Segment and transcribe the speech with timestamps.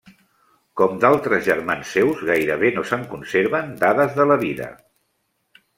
[0.79, 4.77] Com d'altres germans seus, gairebé no se'n conserven dades de la vida.